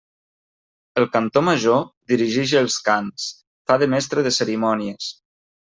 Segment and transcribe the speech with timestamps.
[1.01, 3.29] El cantor major dirigix els cants,
[3.71, 5.17] fa de mestre de cerimònies.